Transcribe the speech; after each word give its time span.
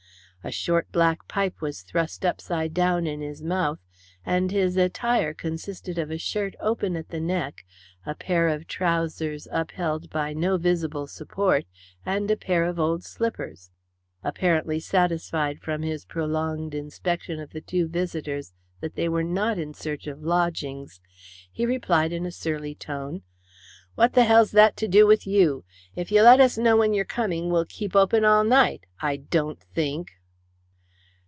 A 0.43 0.51
short 0.51 0.91
black 0.91 1.27
pipe 1.27 1.61
was 1.61 1.83
thrust 1.83 2.25
upside 2.25 2.73
down 2.73 3.05
in 3.05 3.21
his 3.21 3.43
mouth, 3.43 3.77
and 4.25 4.49
his 4.49 4.75
attire 4.75 5.35
consisted 5.35 5.99
of 5.99 6.09
a 6.09 6.17
shirt 6.17 6.55
open 6.59 6.95
at 6.95 7.09
the 7.09 7.19
neck, 7.19 7.63
a 8.07 8.15
pair 8.15 8.47
of 8.47 8.65
trousers 8.65 9.47
upheld 9.51 10.09
by 10.09 10.33
no 10.33 10.57
visible 10.57 11.05
support, 11.05 11.65
and 12.03 12.31
a 12.31 12.35
pair 12.35 12.63
of 12.63 12.79
old 12.79 13.03
slippers. 13.03 13.69
Apparently 14.23 14.79
satisfied 14.79 15.59
from 15.59 15.83
his 15.83 16.05
prolonged 16.05 16.73
inspection 16.73 17.39
of 17.39 17.51
the 17.51 17.61
two 17.61 17.87
visitors 17.87 18.51
that 18.79 18.95
they 18.95 19.07
were 19.07 19.23
not 19.23 19.59
in 19.59 19.75
search 19.75 20.07
of 20.07 20.23
lodgings, 20.23 20.99
he 21.51 21.67
replied 21.67 22.11
in 22.11 22.25
a 22.25 22.31
surly 22.31 22.73
tone: 22.73 23.21
"What 23.93 24.13
the 24.13 24.23
hell's 24.23 24.49
that 24.53 24.75
to 24.77 24.87
do 24.87 25.05
with 25.05 25.27
you? 25.27 25.65
If 25.95 26.11
you 26.11 26.23
let 26.23 26.39
us 26.39 26.57
know 26.57 26.77
when 26.77 26.95
you're 26.95 27.05
coming 27.05 27.51
we'll 27.51 27.65
keep 27.65 27.95
open 27.95 28.25
all 28.25 28.43
night 28.43 28.87
I 28.99 29.17
don't 29.17 29.59
think." 29.61 30.09